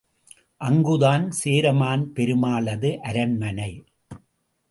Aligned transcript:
அங்குதான் 0.61 1.31
சேரமான் 1.31 2.13
பெருமாளது 2.13 3.01
அரண்மனை. 3.01 3.71